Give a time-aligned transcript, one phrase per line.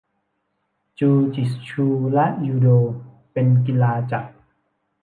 [0.99, 2.67] จูจิชูและ ยูโด
[3.31, 4.25] เป็นกีฬาจับ